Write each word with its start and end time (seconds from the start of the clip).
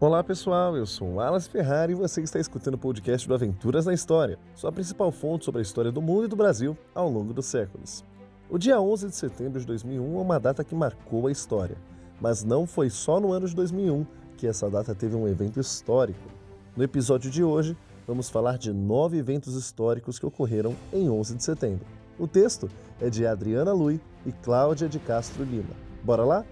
Olá 0.00 0.22
pessoal, 0.22 0.76
eu 0.76 0.86
sou 0.86 1.14
o 1.14 1.20
Alas 1.20 1.48
Ferrari 1.48 1.90
e 1.92 1.96
você 1.96 2.20
está 2.20 2.38
escutando 2.38 2.74
o 2.74 2.78
podcast 2.78 3.26
do 3.26 3.34
Aventuras 3.34 3.84
na 3.84 3.92
História, 3.92 4.38
sua 4.54 4.70
principal 4.70 5.10
fonte 5.10 5.44
sobre 5.44 5.58
a 5.58 5.62
história 5.62 5.90
do 5.90 6.00
mundo 6.00 6.26
e 6.26 6.28
do 6.28 6.36
Brasil 6.36 6.78
ao 6.94 7.10
longo 7.10 7.34
dos 7.34 7.46
séculos. 7.46 8.04
O 8.48 8.56
dia 8.58 8.80
11 8.80 9.08
de 9.08 9.16
setembro 9.16 9.58
de 9.58 9.66
2001 9.66 10.16
é 10.16 10.22
uma 10.22 10.38
data 10.38 10.62
que 10.62 10.72
marcou 10.72 11.26
a 11.26 11.32
história, 11.32 11.76
mas 12.20 12.44
não 12.44 12.64
foi 12.64 12.88
só 12.90 13.18
no 13.18 13.32
ano 13.32 13.48
de 13.48 13.56
2001 13.56 14.06
que 14.36 14.46
essa 14.46 14.70
data 14.70 14.94
teve 14.94 15.16
um 15.16 15.26
evento 15.26 15.58
histórico. 15.58 16.28
No 16.76 16.84
episódio 16.84 17.28
de 17.28 17.42
hoje, 17.42 17.76
vamos 18.06 18.30
falar 18.30 18.56
de 18.56 18.72
nove 18.72 19.18
eventos 19.18 19.56
históricos 19.56 20.16
que 20.16 20.26
ocorreram 20.26 20.76
em 20.92 21.10
11 21.10 21.34
de 21.34 21.42
setembro. 21.42 21.84
O 22.16 22.28
texto 22.28 22.70
é 23.00 23.10
de 23.10 23.26
Adriana 23.26 23.72
Lui 23.72 24.00
e 24.24 24.30
Cláudia 24.30 24.88
de 24.88 25.00
Castro 25.00 25.42
Lima. 25.42 25.74
Bora 26.04 26.24
lá? 26.24 26.44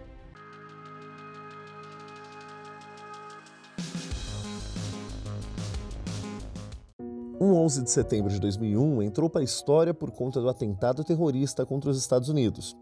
Um 7.39 7.53
11 7.53 7.83
de 7.83 7.91
setembro 7.91 8.33
de 8.33 8.41
2001 8.41 9.03
entrou 9.03 9.29
para 9.29 9.43
a 9.43 9.45
história 9.45 9.93
por 9.93 10.11
conta 10.11 10.41
do 10.41 10.49
atentado 10.49 11.05
terrorista 11.05 11.67
contra 11.67 11.91
os 11.91 11.99
Estados 11.99 12.31
Unidos. 12.31 12.75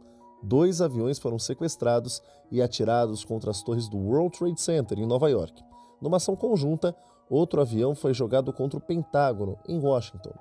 Dois 0.45 0.80
aviões 0.80 1.18
foram 1.18 1.40
sequestrados 1.40 2.22
e 2.52 2.62
atirados 2.62 3.24
contra 3.24 3.50
as 3.50 3.64
torres 3.64 3.88
do 3.88 3.96
World 3.96 4.38
Trade 4.38 4.60
Center, 4.60 4.96
em 4.96 5.06
Nova 5.06 5.28
York. 5.28 5.60
Numa 6.00 6.18
ação 6.18 6.36
conjunta, 6.36 6.95
outro 7.28 7.60
avião 7.60 7.96
foi 7.96 8.14
jogado 8.14 8.52
contra 8.52 8.78
o 8.78 8.80
Pentágono, 8.80 9.59
em 9.66 9.80
Washington. 9.80 10.32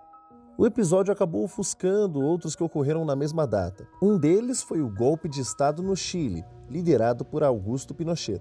O 0.60 0.68
episódio 0.68 1.12
acabou 1.12 1.44
ofuscando 1.44 2.22
outros 2.22 2.56
que 2.56 2.64
ocorreram 2.64 3.04
na 3.04 3.16
mesma 3.16 3.48
data. 3.48 3.88
Um 4.00 4.20
deles 4.20 4.62
foi 4.62 4.80
o 4.80 4.94
golpe 4.94 5.28
de 5.28 5.42
Estado 5.42 5.82
no 5.82 5.96
Chile, 5.96 6.46
liderado 6.70 7.26
por 7.26 7.44
Augusto 7.44 7.96
Pinochet. 7.96 8.40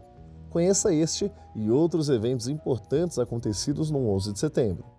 Conheça 0.50 0.92
este 0.92 1.32
e 1.56 1.70
outros 1.70 2.10
eventos 2.10 2.46
importantes 2.46 3.18
acontecidos 3.18 3.90
no 3.90 4.06
11 4.10 4.34
de 4.34 4.38
setembro. 4.38 4.91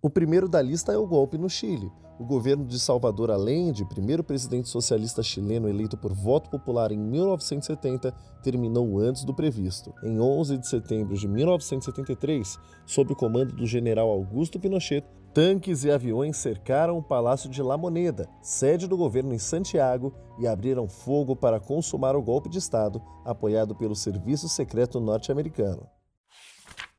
O 0.00 0.08
primeiro 0.08 0.48
da 0.48 0.62
lista 0.62 0.92
é 0.92 0.96
o 0.96 1.08
golpe 1.08 1.36
no 1.36 1.50
Chile. 1.50 1.90
O 2.20 2.24
governo 2.24 2.64
de 2.64 2.78
Salvador 2.78 3.32
Allende, 3.32 3.84
primeiro 3.84 4.22
presidente 4.22 4.68
socialista 4.68 5.24
chileno 5.24 5.68
eleito 5.68 5.96
por 5.96 6.12
voto 6.12 6.48
popular 6.48 6.92
em 6.92 6.96
1970, 6.96 8.14
terminou 8.40 9.00
antes 9.00 9.24
do 9.24 9.34
previsto. 9.34 9.92
Em 10.04 10.20
11 10.20 10.58
de 10.58 10.68
setembro 10.68 11.16
de 11.16 11.26
1973, 11.26 12.60
sob 12.86 13.12
o 13.12 13.16
comando 13.16 13.56
do 13.56 13.66
general 13.66 14.08
Augusto 14.08 14.60
Pinochet, 14.60 15.04
tanques 15.34 15.82
e 15.82 15.90
aviões 15.90 16.36
cercaram 16.36 16.96
o 16.96 17.02
Palácio 17.02 17.50
de 17.50 17.60
La 17.60 17.76
Moneda, 17.76 18.28
sede 18.40 18.86
do 18.86 18.96
governo 18.96 19.34
em 19.34 19.38
Santiago, 19.38 20.14
e 20.38 20.46
abriram 20.46 20.86
fogo 20.88 21.34
para 21.34 21.58
consumar 21.58 22.14
o 22.14 22.22
golpe 22.22 22.48
de 22.48 22.58
Estado, 22.58 23.02
apoiado 23.24 23.74
pelo 23.74 23.96
Serviço 23.96 24.48
Secreto 24.48 25.00
Norte-Americano. 25.00 25.88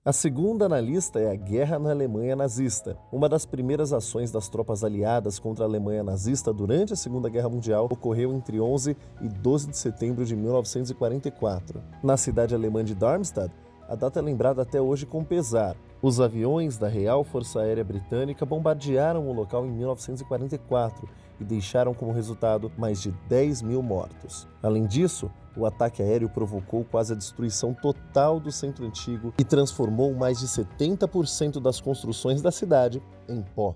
A 0.05 0.13
segunda 0.13 0.69
na 0.69 0.79
lista 0.79 1.19
é 1.19 1.29
a 1.29 1.35
Guerra 1.35 1.77
na 1.77 1.89
Alemanha 1.89 2.33
Nazista. 2.33 2.97
Uma 3.11 3.27
das 3.27 3.45
primeiras 3.45 3.91
ações 3.91 4.31
das 4.31 4.47
tropas 4.47 4.81
aliadas 4.81 5.37
contra 5.37 5.65
a 5.65 5.67
Alemanha 5.67 6.01
nazista 6.01 6.53
durante 6.53 6.93
a 6.93 6.95
Segunda 6.95 7.27
Guerra 7.27 7.49
Mundial 7.49 7.89
ocorreu 7.91 8.33
entre 8.33 8.61
11 8.61 8.95
e 9.21 9.27
12 9.27 9.67
de 9.67 9.77
setembro 9.77 10.23
de 10.23 10.37
1944. 10.37 11.83
Na 12.01 12.15
cidade 12.15 12.55
alemã 12.55 12.81
de 12.81 12.95
Darmstadt, 12.95 13.53
a 13.89 13.95
data 13.95 14.19
é 14.19 14.21
lembrada 14.21 14.61
até 14.61 14.79
hoje 14.79 15.05
com 15.05 15.21
pesar. 15.21 15.75
Os 16.01 16.21
aviões 16.21 16.77
da 16.77 16.87
Real 16.87 17.25
Força 17.25 17.59
Aérea 17.59 17.83
Britânica 17.83 18.45
bombardearam 18.45 19.27
o 19.27 19.33
local 19.33 19.65
em 19.65 19.71
1944 19.71 21.09
e 21.41 21.43
deixaram 21.43 21.93
como 21.93 22.13
resultado 22.13 22.71
mais 22.77 23.01
de 23.01 23.11
10 23.27 23.61
mil 23.63 23.83
mortos. 23.83 24.47
Além 24.63 24.87
disso, 24.87 25.29
o 25.57 25.65
ataque 25.65 26.01
aéreo 26.01 26.29
provocou 26.29 26.85
quase 26.85 27.11
a 27.11 27.17
destruição 27.17 27.73
total 27.73 28.39
do 28.39 28.49
centro 28.49 28.85
antigo 28.85 29.33
e 29.37 29.43
transformou 29.43 30.13
mais 30.13 30.39
de 30.39 30.47
70% 30.47 31.59
das 31.59 31.81
construções 31.81 32.41
da 32.41 32.49
cidade 32.49 33.03
em 33.27 33.41
pó. 33.41 33.75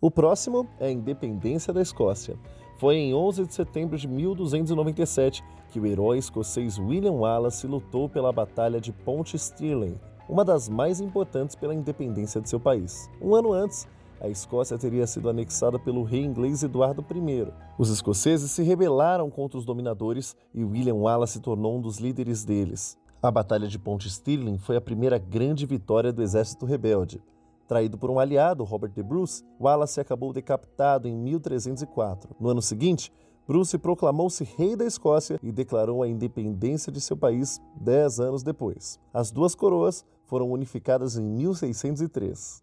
O 0.00 0.12
próximo 0.12 0.68
é 0.78 0.86
a 0.86 0.92
independência 0.92 1.72
da 1.72 1.82
Escócia. 1.82 2.38
Foi 2.78 2.94
em 2.94 3.12
11 3.12 3.44
de 3.44 3.54
setembro 3.54 3.98
de 3.98 4.06
1297 4.06 5.42
que 5.68 5.80
o 5.80 5.86
herói 5.86 6.18
escocês 6.18 6.78
William 6.78 7.14
Wallace 7.14 7.66
lutou 7.66 8.08
pela 8.08 8.32
Batalha 8.32 8.80
de 8.80 8.92
Ponte 8.92 9.36
Stirling, 9.36 9.98
uma 10.28 10.44
das 10.44 10.68
mais 10.68 11.00
importantes 11.00 11.56
pela 11.56 11.74
independência 11.74 12.40
de 12.40 12.48
seu 12.48 12.60
país. 12.60 13.08
Um 13.20 13.34
ano 13.34 13.52
antes, 13.52 13.88
a 14.20 14.28
Escócia 14.28 14.76
teria 14.76 15.06
sido 15.06 15.28
anexada 15.28 15.78
pelo 15.78 16.02
rei 16.02 16.22
inglês 16.22 16.62
Eduardo 16.62 17.04
I. 17.10 17.52
Os 17.78 17.88
escoceses 17.88 18.50
se 18.50 18.62
rebelaram 18.62 19.30
contra 19.30 19.56
os 19.56 19.64
dominadores 19.64 20.36
e 20.52 20.64
William 20.64 20.96
Wallace 20.96 21.34
se 21.34 21.40
tornou 21.40 21.76
um 21.76 21.80
dos 21.80 21.98
líderes 21.98 22.44
deles. 22.44 22.98
A 23.22 23.30
Batalha 23.30 23.66
de 23.66 23.78
Ponte 23.78 24.10
Stirling 24.10 24.58
foi 24.58 24.76
a 24.76 24.80
primeira 24.80 25.18
grande 25.18 25.64
vitória 25.64 26.12
do 26.12 26.22
exército 26.22 26.66
rebelde. 26.66 27.22
Traído 27.66 27.98
por 27.98 28.10
um 28.10 28.18
aliado, 28.18 28.64
Robert 28.64 28.92
de 28.92 29.02
Bruce, 29.02 29.44
Wallace 29.60 30.00
acabou 30.00 30.32
decapitado 30.32 31.06
em 31.06 31.16
1304. 31.16 32.34
No 32.40 32.48
ano 32.48 32.62
seguinte, 32.62 33.12
Bruce 33.46 33.78
proclamou-se 33.78 34.44
rei 34.44 34.76
da 34.76 34.84
Escócia 34.84 35.38
e 35.42 35.50
declarou 35.50 36.02
a 36.02 36.08
independência 36.08 36.92
de 36.92 37.00
seu 37.00 37.16
país 37.16 37.60
dez 37.80 38.20
anos 38.20 38.42
depois. 38.42 39.00
As 39.12 39.30
duas 39.30 39.54
coroas 39.54 40.04
foram 40.28 40.50
unificadas 40.50 41.16
em 41.16 41.24
1603. 41.24 42.62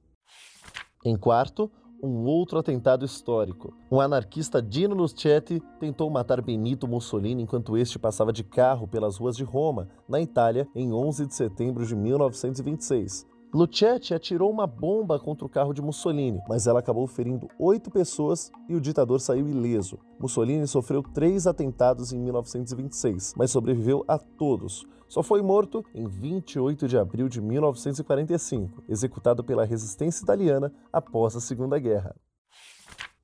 Em 1.04 1.18
quarto, 1.18 1.70
um 2.02 2.26
outro 2.26 2.60
atentado 2.60 3.04
histórico. 3.04 3.74
Um 3.92 4.00
anarquista 4.00 4.62
Dino 4.62 4.96
Luschetti 4.96 5.62
tentou 5.80 6.10
matar 6.10 6.42
Benito 6.42 6.88
Mussolini 6.88 7.42
enquanto 7.44 7.78
este 7.78 7.98
passava 7.98 8.32
de 8.32 8.44
carro 8.44 8.88
pelas 8.88 9.18
ruas 9.18 9.36
de 9.36 9.44
Roma, 9.44 9.90
na 10.08 10.22
Itália, 10.22 10.68
em 10.76 10.94
11 10.94 11.26
de 11.26 11.36
setembro 11.36 11.86
de 11.86 11.96
1926. 11.96 13.26
Luchetti 13.56 14.14
atirou 14.14 14.52
uma 14.52 14.68
bomba 14.68 15.18
contra 15.18 15.46
o 15.46 15.50
carro 15.50 15.74
de 15.74 15.82
Mussolini, 15.82 16.42
mas 16.46 16.68
ela 16.68 16.82
acabou 16.82 17.08
ferindo 17.08 17.48
oito 17.58 17.90
pessoas 17.90 18.52
e 18.68 18.76
o 18.76 18.82
ditador 18.82 19.22
saiu 19.22 19.48
ileso. 19.48 19.98
Mussolini 20.20 20.68
sofreu 20.68 21.02
três 21.02 21.48
atentados 21.48 22.12
em 22.12 22.20
1926, 22.20 23.34
mas 23.38 23.52
sobreviveu 23.52 24.04
a 24.10 24.18
todos. 24.18 24.86
Só 25.08 25.24
foi 25.24 25.42
morto 25.42 25.86
em 25.94 26.06
28 26.06 26.86
de 26.86 26.98
abril 26.98 27.30
de 27.30 27.40
1945, 27.40 28.84
executado 28.90 29.42
pela 29.42 29.64
resistência 29.64 30.22
italiana 30.22 30.74
após 30.92 31.34
a 31.38 31.40
Segunda 31.40 31.80
Guerra. 31.80 32.14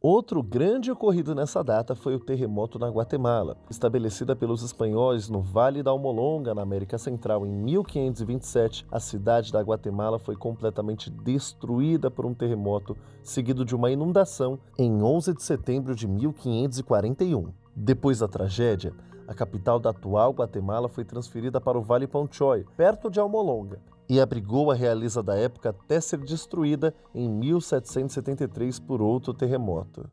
Outro 0.04 0.42
grande 0.42 0.90
ocorrido 0.90 1.36
nessa 1.36 1.64
data 1.64 1.94
foi 1.94 2.16
o 2.16 2.20
terremoto 2.20 2.80
na 2.80 2.90
Guatemala. 2.90 3.56
Estabelecida 3.70 4.36
pelos 4.36 4.64
espanhóis 4.64 5.30
no 5.30 5.44
Vale 5.44 5.84
da 5.84 5.92
Almolonga, 5.92 6.56
na 6.56 6.64
América 6.64 6.98
Central, 6.98 7.46
em 7.46 7.52
1527, 7.52 8.84
a 8.92 9.00
cidade 9.00 9.52
da 9.52 9.62
Guatemala 9.62 10.18
foi 10.18 10.36
completamente 10.36 11.12
destruída 11.12 12.10
por 12.10 12.26
um 12.26 12.34
terremoto, 12.34 12.98
seguido 13.22 13.64
de 13.64 13.76
uma 13.76 13.92
inundação, 13.92 14.58
em 14.76 15.04
11 15.04 15.36
de 15.36 15.44
setembro 15.44 15.94
de 15.94 16.08
1541. 16.08 17.54
Depois 17.76 18.18
da 18.18 18.28
tragédia, 18.28 18.96
a 19.28 19.36
capital 19.36 19.80
da 19.80 19.92
atual 19.92 20.32
Guatemala 20.32 20.90
foi 20.90 21.06
transferida 21.06 21.62
para 21.62 21.78
o 21.78 21.84
Vale 21.84 22.08
Panchoy, 22.08 22.66
perto 22.76 23.08
de 23.08 23.20
Almolonga 23.20 23.80
e 24.12 24.20
abrigou 24.20 24.70
a 24.70 24.76
realeza 24.76 25.24
da 25.24 25.38
época 25.38 25.70
até 25.70 26.02
ser 26.02 26.18
destruída 26.18 26.94
em 27.16 27.30
1773 27.30 28.78
por 28.78 29.02
outro 29.02 29.34
terremoto. 29.34 30.12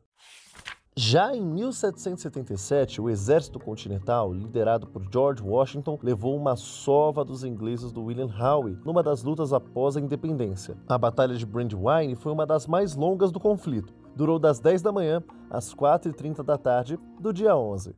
Já 0.96 1.34
em 1.34 1.44
1777, 1.44 3.00
o 3.00 3.10
exército 3.10 3.58
continental, 3.58 4.32
liderado 4.32 4.86
por 4.86 5.02
George 5.12 5.42
Washington, 5.42 5.98
levou 6.00 6.36
uma 6.36 6.54
sova 6.54 7.24
dos 7.24 7.42
ingleses 7.42 7.90
do 7.90 8.04
William 8.04 8.30
Howe 8.40 8.78
numa 8.84 9.02
das 9.02 9.24
lutas 9.24 9.52
após 9.52 9.96
a 9.96 10.00
independência. 10.00 10.76
A 10.88 10.96
Batalha 10.96 11.34
de 11.34 11.44
Brandywine 11.44 12.14
foi 12.14 12.30
uma 12.30 12.46
das 12.46 12.68
mais 12.68 12.94
longas 12.94 13.32
do 13.32 13.40
conflito. 13.40 13.92
Durou 14.14 14.38
das 14.38 14.60
10 14.60 14.80
da 14.80 14.92
manhã 14.92 15.20
às 15.50 15.74
4h30 15.74 16.44
da 16.44 16.56
tarde 16.56 16.96
do 17.18 17.32
dia 17.32 17.56
11. 17.56 17.96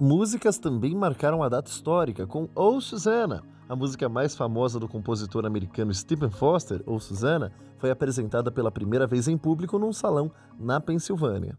Músicas 0.00 0.56
também 0.56 0.94
marcaram 0.94 1.42
a 1.42 1.48
data 1.50 1.70
histórica, 1.70 2.26
com 2.26 2.48
Oh 2.54 2.80
Susanna, 2.80 3.42
a 3.68 3.76
música 3.76 4.08
mais 4.08 4.34
famosa 4.34 4.80
do 4.80 4.88
compositor 4.88 5.44
americano 5.44 5.92
Stephen 5.92 6.30
Foster, 6.30 6.82
ou 6.86 6.98
Susanna, 6.98 7.52
foi 7.76 7.90
apresentada 7.90 8.50
pela 8.50 8.72
primeira 8.72 9.06
vez 9.06 9.28
em 9.28 9.36
público 9.36 9.78
num 9.78 9.92
salão 9.92 10.32
na 10.58 10.80
Pensilvânia. 10.80 11.58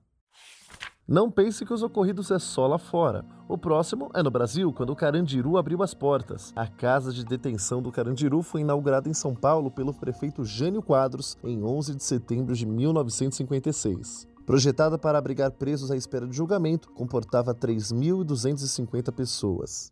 Não 1.08 1.30
pense 1.30 1.64
que 1.64 1.72
os 1.72 1.84
ocorridos 1.84 2.32
é 2.32 2.40
só 2.40 2.66
lá 2.66 2.80
fora. 2.80 3.24
O 3.48 3.60
próximo 3.60 4.10
é 4.12 4.24
no 4.24 4.32
Brasil, 4.32 4.74
quando 4.74 4.90
o 4.90 4.96
Carandiru 4.96 5.56
abriu 5.56 5.84
as 5.84 5.94
portas. 5.94 6.52
A 6.56 6.66
casa 6.66 7.14
de 7.14 7.24
detenção 7.24 7.80
do 7.80 7.92
Carandiru 7.92 8.42
foi 8.42 8.62
inaugurada 8.62 9.08
em 9.08 9.14
São 9.14 9.36
Paulo 9.36 9.70
pelo 9.70 9.94
prefeito 9.94 10.44
Jânio 10.44 10.82
Quadros 10.82 11.38
em 11.44 11.64
11 11.64 11.94
de 11.94 12.04
setembro 12.04 12.56
de 12.56 12.66
1956. 12.66 14.31
Projetada 14.46 14.98
para 14.98 15.18
abrigar 15.18 15.52
presos 15.52 15.92
à 15.92 15.96
espera 15.96 16.28
de 16.28 16.36
julgamento, 16.36 16.92
comportava 16.92 17.54
3.250 17.54 19.12
pessoas. 19.12 19.92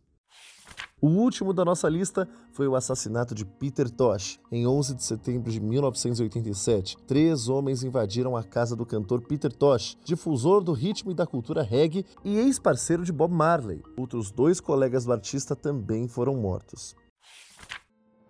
O 1.02 1.08
último 1.08 1.54
da 1.54 1.64
nossa 1.64 1.88
lista 1.88 2.28
foi 2.52 2.68
o 2.68 2.74
assassinato 2.74 3.34
de 3.34 3.46
Peter 3.46 3.88
Tosh. 3.88 4.38
Em 4.52 4.66
11 4.66 4.94
de 4.94 5.02
setembro 5.02 5.50
de 5.50 5.58
1987, 5.58 6.98
três 7.06 7.48
homens 7.48 7.82
invadiram 7.82 8.36
a 8.36 8.44
casa 8.44 8.76
do 8.76 8.84
cantor 8.84 9.22
Peter 9.22 9.50
Tosh, 9.50 9.96
difusor 10.04 10.62
do 10.62 10.72
ritmo 10.72 11.10
e 11.10 11.14
da 11.14 11.26
cultura 11.26 11.62
reggae 11.62 12.04
e 12.22 12.36
ex-parceiro 12.36 13.02
de 13.02 13.12
Bob 13.12 13.32
Marley. 13.32 13.82
Outros 13.96 14.30
dois 14.30 14.60
colegas 14.60 15.06
do 15.06 15.12
artista 15.12 15.56
também 15.56 16.06
foram 16.06 16.36
mortos. 16.36 16.94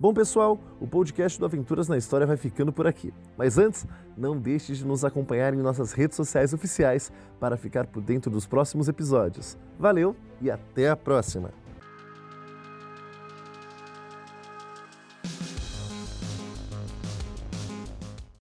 Bom, 0.00 0.14
pessoal, 0.14 0.58
o 0.80 0.86
podcast 0.86 1.38
do 1.38 1.44
Aventuras 1.44 1.86
na 1.86 1.98
História 1.98 2.26
vai 2.26 2.38
ficando 2.38 2.72
por 2.72 2.86
aqui. 2.86 3.12
Mas 3.36 3.58
antes, 3.58 3.86
não 4.16 4.34
deixe 4.34 4.72
de 4.72 4.82
nos 4.82 5.04
acompanhar 5.04 5.52
em 5.52 5.58
nossas 5.58 5.92
redes 5.92 6.16
sociais 6.16 6.54
oficiais 6.54 7.12
para 7.38 7.54
ficar 7.58 7.86
por 7.86 8.02
dentro 8.02 8.30
dos 8.30 8.46
próximos 8.46 8.88
episódios. 8.88 9.58
Valeu 9.78 10.16
e 10.40 10.50
até 10.50 10.88
a 10.88 10.96
próxima! 10.96 11.50